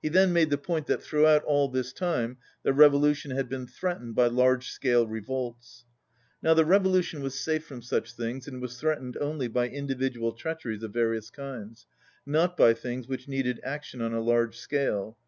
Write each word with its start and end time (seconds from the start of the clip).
He 0.00 0.08
then 0.08 0.32
made 0.32 0.48
the 0.48 0.56
point 0.56 0.86
that 0.86 1.02
through 1.02 1.26
out 1.26 1.44
all 1.44 1.68
this 1.68 1.92
time 1.92 2.38
the 2.62 2.72
revolution 2.72 3.32
had 3.32 3.50
been 3.50 3.66
threat 3.66 4.00
ened 4.00 4.14
by 4.14 4.26
large 4.28 4.70
scale 4.70 5.06
revolts. 5.06 5.84
Now 6.42 6.54
the 6.54 6.64
revolution 6.64 7.20
was 7.22 7.38
safe 7.38 7.66
from 7.66 7.82
such 7.82 8.14
things 8.14 8.48
and 8.48 8.62
was 8.62 8.80
threatened 8.80 9.18
only 9.18 9.46
by 9.46 9.68
individual 9.68 10.32
treacheries 10.32 10.82
of 10.82 10.94
various 10.94 11.28
kinds, 11.28 11.84
not 12.24 12.56
by 12.56 12.72
things 12.72 13.08
which 13.08 13.28
needed 13.28 13.60
action 13.62 14.00
on 14.00 14.14
a 14.14 14.22
large 14.22 14.56
scale. 14.58 15.18